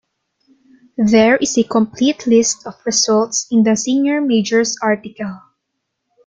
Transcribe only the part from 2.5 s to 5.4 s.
of results in the senior majors article.